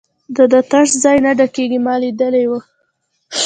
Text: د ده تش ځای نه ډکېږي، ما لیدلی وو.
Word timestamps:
د 0.35 0.37
ده 0.51 0.61
تش 0.71 0.89
ځای 1.03 1.17
نه 1.25 1.31
ډکېږي، 1.39 1.79
ما 1.85 1.95
لیدلی 2.03 2.45
وو. 2.49 2.59